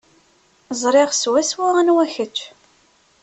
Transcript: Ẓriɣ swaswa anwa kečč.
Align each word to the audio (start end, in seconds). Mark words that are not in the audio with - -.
Ẓriɣ 0.81 1.09
swaswa 1.21 1.67
anwa 1.79 2.05
kečč. 2.13 2.37